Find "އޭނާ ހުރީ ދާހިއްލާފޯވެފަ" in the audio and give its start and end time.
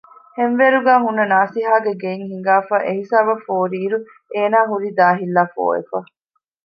4.33-5.97